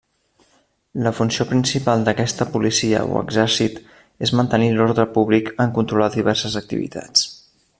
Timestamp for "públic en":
5.19-5.77